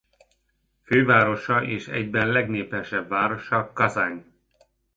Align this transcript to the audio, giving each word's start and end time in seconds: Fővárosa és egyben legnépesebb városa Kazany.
Fővárosa 0.81 1.63
és 1.63 1.87
egyben 1.87 2.27
legnépesebb 2.31 3.09
városa 3.09 3.71
Kazany. 3.73 4.25